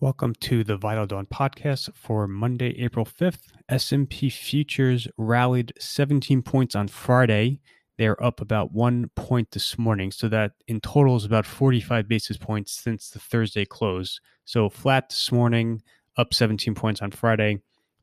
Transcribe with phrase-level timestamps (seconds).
[0.00, 3.48] Welcome to the Vital Dawn podcast for Monday, April 5th.
[3.68, 7.60] S&P futures rallied 17 points on Friday.
[7.96, 12.36] They're up about 1 point this morning, so that in total is about 45 basis
[12.36, 14.20] points since the Thursday close.
[14.44, 15.82] So flat this morning,
[16.16, 17.58] up 17 points on Friday.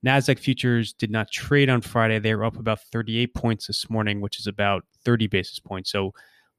[0.06, 2.20] Nasdaq futures did not trade on Friday.
[2.20, 5.94] They were up about 38 points this morning, which is about 30 basis points.
[5.94, 6.14] So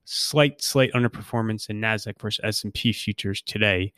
[0.06, 3.92] slight slight underperformance in Nasdaq versus S&P futures today.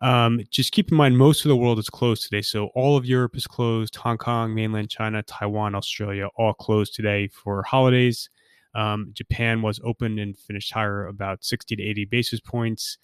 [0.00, 2.40] Um, just keep in mind, most of the world is closed today.
[2.42, 3.96] So all of Europe is closed.
[3.96, 8.30] Hong Kong, mainland China, Taiwan, Australia, all closed today for holidays.
[8.74, 12.98] Um, Japan was open and finished higher about 60 to 80 basis points.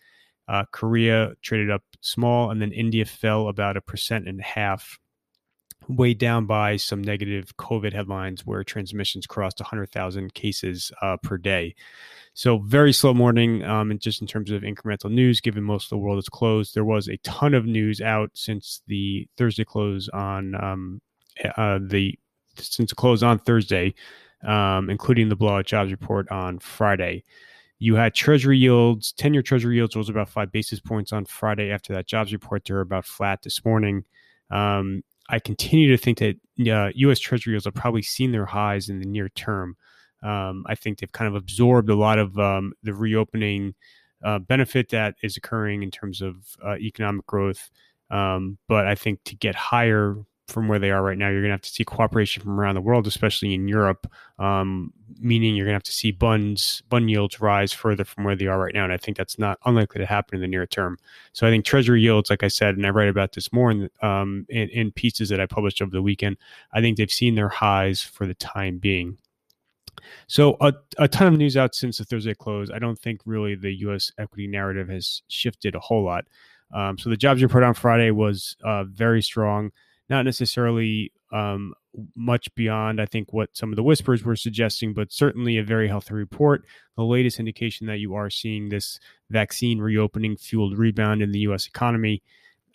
[0.49, 4.99] Uh, Korea traded up small, and then India fell about a percent and a half,
[5.89, 11.75] weighed down by some negative COVID headlines where transmissions crossed 100,000 cases uh, per day.
[12.35, 15.91] So very slow morning, um, and just in terms of incremental news, given most of
[15.91, 20.09] the world is closed, there was a ton of news out since the Thursday close
[20.11, 21.01] on um,
[21.57, 22.19] uh, the
[22.59, 23.95] since the close on Thursday,
[24.45, 27.25] um, including the blowout jobs report on Friday.
[27.79, 31.95] You had Treasury yields, ten-year Treasury yields rose about five basis points on Friday after
[31.95, 32.65] that jobs report.
[32.67, 34.05] They're about flat this morning.
[34.51, 36.37] Um, I continue to think that
[36.71, 37.19] uh, U.S.
[37.19, 39.77] Treasury yields have probably seen their highs in the near term.
[40.23, 43.75] Um, I think they've kind of absorbed a lot of um, the reopening
[44.25, 47.71] uh, benefit that is occurring in terms of uh, economic growth.
[48.11, 50.17] Um, but I think to get higher
[50.49, 52.77] from where they are right now, you're going to have to see cooperation from around
[52.77, 57.11] the world, especially in Europe, um, meaning you're going to have to see bunds bund
[57.11, 58.85] yields rise further from where they are right now.
[58.85, 60.99] And I think that's not unlikely to happen in the near term.
[61.33, 63.91] So I think Treasury yields, like I said, and I write about this more in,
[64.03, 66.37] um, in, in pieces that I published over the weekend.
[66.73, 69.19] I think they've seen their highs for the time being.
[70.29, 72.71] So a, a ton of news out since the Thursday close.
[72.71, 74.13] I don't think really the U.S.
[74.19, 76.27] equity narrative has shifted a whole lot.
[76.73, 79.71] Um, so the jobs report on Friday was uh, very strong,
[80.09, 81.75] not necessarily um,
[82.15, 85.89] much beyond I think what some of the whispers were suggesting, but certainly a very
[85.89, 86.65] healthy report.
[86.97, 88.99] The latest indication that you are seeing this
[89.31, 91.67] vaccine reopening fueled rebound in the U.S.
[91.67, 92.23] economy.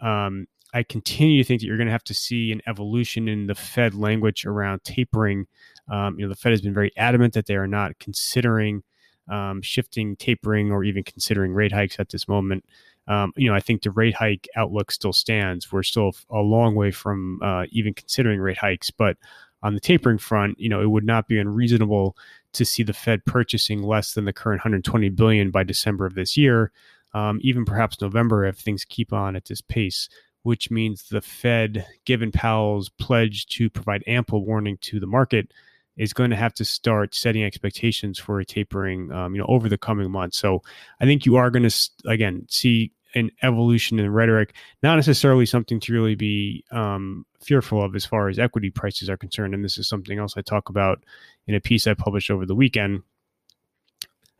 [0.01, 3.47] Um, I continue to think that you're going to have to see an evolution in
[3.47, 5.47] the Fed language around tapering.
[5.91, 8.83] Um, you know, the Fed has been very adamant that they are not considering
[9.31, 12.65] um, shifting tapering or even considering rate hikes at this moment.
[13.07, 15.71] Um, you know, I think the rate hike outlook still stands.
[15.71, 19.17] We're still a long way from uh, even considering rate hikes, but
[19.63, 22.15] on the tapering front, you know, it would not be unreasonable
[22.53, 26.37] to see the Fed purchasing less than the current 120 billion by December of this
[26.37, 26.71] year,
[27.13, 30.09] um, even perhaps November if things keep on at this pace
[30.43, 35.51] which means the Fed, given Powell's pledge to provide ample warning to the market,
[35.97, 39.69] is going to have to start setting expectations for a tapering, um, you know, over
[39.69, 40.37] the coming months.
[40.37, 40.61] So
[40.99, 45.79] I think you are going to again see an evolution in rhetoric, not necessarily something
[45.81, 49.53] to really be um, fearful of as far as equity prices are concerned.
[49.53, 51.03] And this is something else I talk about
[51.47, 53.03] in a piece I published over the weekend.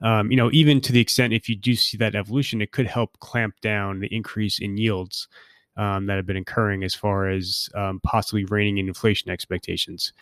[0.02, 2.88] Um, you know, even to the extent if you do see that evolution, it could
[2.88, 5.28] help clamp down the increase in yields
[5.78, 10.14] um, that have been occurring as far as um, possibly reining in inflation expectations.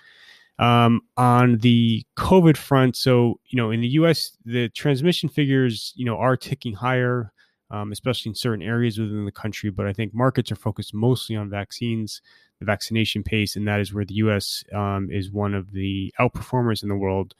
[0.59, 6.05] Um, on the COVID front, so you know, in the U.S., the transmission figures, you
[6.05, 7.31] know, are ticking higher,
[7.71, 9.69] um, especially in certain areas within the country.
[9.69, 12.21] But I think markets are focused mostly on vaccines,
[12.59, 14.65] the vaccination pace, and that is where the U.S.
[14.73, 17.35] Um, is one of the outperformers in the world,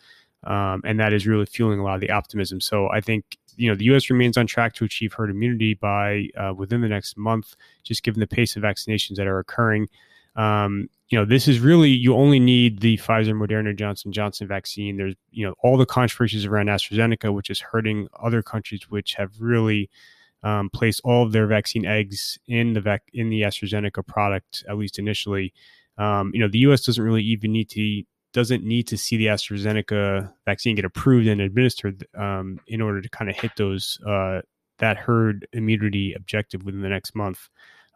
[0.46, 2.62] um, and that is really fueling a lot of the optimism.
[2.62, 4.10] So I think you know the U.S.
[4.10, 8.22] remains on track to achieve herd immunity by uh, within the next month, just given
[8.22, 9.90] the pace of vaccinations that are occurring.
[10.40, 14.96] Um, you know, this is really you only need the Pfizer, Moderna, Johnson Johnson vaccine.
[14.96, 19.32] There's you know all the controversies around AstraZeneca, which is hurting other countries, which have
[19.40, 19.90] really
[20.44, 24.78] um, placed all of their vaccine eggs in the vac- in the AstraZeneca product, at
[24.78, 25.54] least initially.
[25.98, 26.86] Um, you know, the U.S.
[26.86, 31.42] doesn't really even need to doesn't need to see the AstraZeneca vaccine get approved and
[31.42, 34.42] administered um, in order to kind of hit those uh,
[34.78, 37.50] that herd immunity objective within the next month.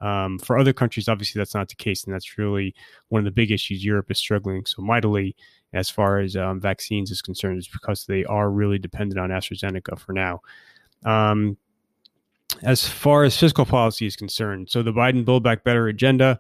[0.04, 2.76] Um, for other countries, obviously, that's not the case, and that's really
[3.08, 5.34] one of the big issues Europe is struggling so mightily
[5.72, 9.98] as far as um, vaccines is concerned, is because they are really dependent on AstraZeneca
[9.98, 10.42] for now.
[11.06, 11.58] Um,
[12.64, 16.38] as far as fiscal policy is concerned, so the Biden Build Back Better agenda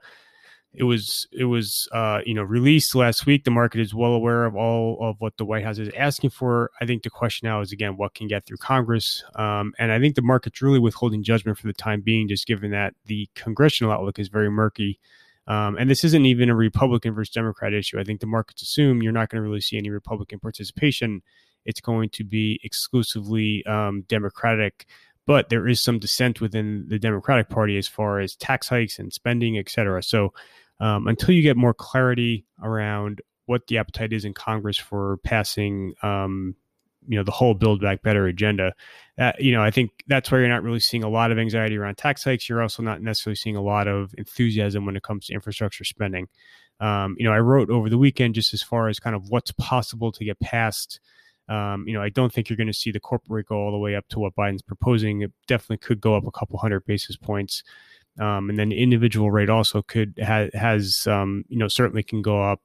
[0.75, 3.43] it was it was uh, you know released last week.
[3.43, 6.71] The market is well aware of all of what the White House is asking for.
[6.81, 9.99] I think the question now is again what can get through Congress, um, and I
[9.99, 13.93] think the market's really withholding judgment for the time being, just given that the congressional
[13.93, 14.99] outlook is very murky.
[15.45, 17.99] Um, and this isn't even a Republican versus Democrat issue.
[17.99, 21.21] I think the markets assume you're not going to really see any Republican participation.
[21.65, 24.87] It's going to be exclusively um, Democratic
[25.25, 29.13] but there is some dissent within the Democratic Party as far as tax hikes and
[29.13, 30.03] spending, et cetera.
[30.03, 30.33] So
[30.79, 35.93] um, until you get more clarity around what the appetite is in Congress for passing,
[36.01, 36.55] um,
[37.07, 38.73] you know, the whole Build Back Better agenda,
[39.19, 41.77] uh, you know, I think that's why you're not really seeing a lot of anxiety
[41.77, 42.47] around tax hikes.
[42.47, 46.27] You're also not necessarily seeing a lot of enthusiasm when it comes to infrastructure spending.
[46.79, 49.51] Um, you know, I wrote over the weekend just as far as kind of what's
[49.51, 50.99] possible to get past.
[51.49, 53.71] Um, you know, I don't think you're going to see the corporate rate go all
[53.71, 55.21] the way up to what Biden's proposing.
[55.21, 57.63] It definitely could go up a couple hundred basis points.
[58.19, 62.43] Um, and then individual rate also could ha- has um, you know certainly can go
[62.43, 62.61] up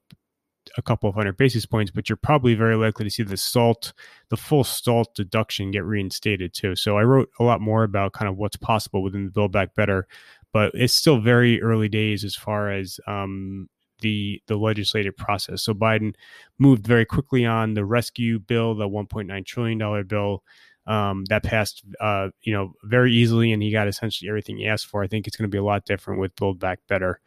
[0.76, 3.92] a couple of hundred basis points, but you're probably very likely to see the SALT,
[4.28, 6.76] the full SALT deduction get reinstated too.
[6.76, 9.74] So I wrote a lot more about kind of what's possible within the Build Back
[9.74, 10.06] Better,
[10.52, 13.68] but it's still very early days as far as um,
[14.00, 15.62] the the legislative process.
[15.62, 16.14] So Biden
[16.58, 20.42] moved very quickly on the rescue bill, the 1.9 trillion dollar bill
[20.88, 24.86] um, that passed, uh, you know, very easily, and he got essentially everything he asked
[24.86, 25.04] for.
[25.04, 27.20] I think it's going to be a lot different with Build Back Better.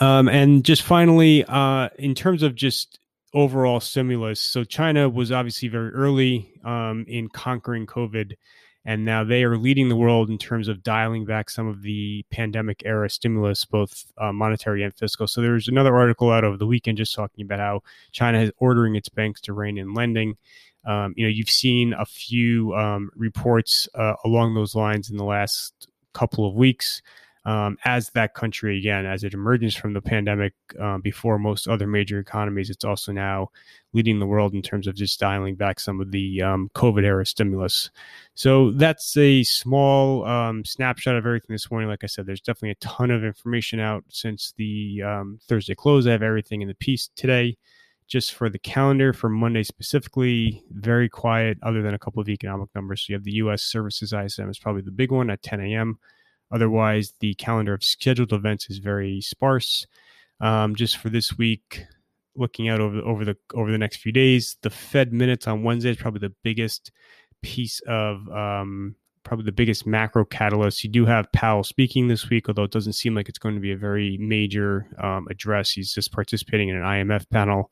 [0.00, 3.00] Um, and just finally, uh, in terms of just
[3.34, 8.36] overall stimulus, so China was obviously very early um, in conquering COVID,
[8.84, 12.24] and now they are leading the world in terms of dialing back some of the
[12.30, 15.26] pandemic era stimulus, both uh, monetary and fiscal.
[15.26, 17.82] So there's another article out over the weekend just talking about how
[18.12, 20.36] China is ordering its banks to rein in lending.
[20.84, 25.24] Um, you know, you've seen a few um, reports uh, along those lines in the
[25.24, 27.02] last couple of weeks.
[27.44, 31.88] Um, as that country again, as it emerges from the pandemic uh, before most other
[31.88, 33.48] major economies, it's also now
[33.92, 37.26] leading the world in terms of just dialing back some of the um, COVID era
[37.26, 37.90] stimulus.
[38.34, 41.88] So that's a small um, snapshot of everything this morning.
[41.88, 45.02] Like I said, there's definitely a ton of information out since the
[45.48, 46.06] Thursday close.
[46.06, 47.56] I have everything in the piece today
[48.12, 52.68] just for the calendar for Monday specifically, very quiet other than a couple of economic
[52.74, 53.00] numbers.
[53.00, 55.98] So you have the US services ISM is probably the big one at 10 a.m.
[56.52, 59.86] Otherwise, the calendar of scheduled events is very sparse.
[60.42, 61.84] Um, just for this week,
[62.36, 65.62] looking out over the, over the over the next few days, the Fed minutes on
[65.62, 66.92] Wednesday is probably the biggest
[67.40, 70.82] piece of um, probably the biggest macro catalyst.
[70.84, 73.60] You do have Powell speaking this week, although it doesn't seem like it's going to
[73.60, 75.70] be a very major um, address.
[75.70, 77.70] He's just participating in an IMF panel.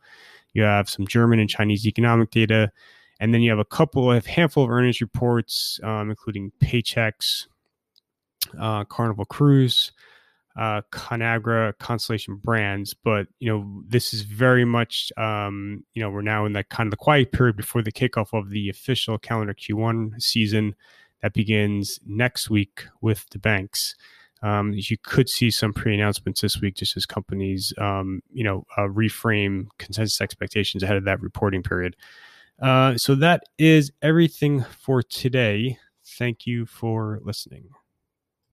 [0.52, 2.73] You have some German and Chinese economic data,
[3.20, 7.47] and then you have a couple of handful of earnings reports, um, including Paychex,
[8.58, 9.93] uh, Carnival Cruise,
[10.56, 12.94] uh, Conagra, Constellation Brands.
[12.94, 16.87] But you know, this is very much um, you know we're now in that kind
[16.87, 20.75] of the quiet period before the kickoff of the official calendar Q1 season
[21.23, 23.95] that begins next week with the banks.
[24.43, 28.83] Um, you could see some pre-announcements this week, just as companies, um, you know, uh,
[28.83, 31.95] reframe consensus expectations ahead of that reporting period.
[32.61, 35.79] Uh, so that is everything for today.
[36.05, 37.69] Thank you for listening.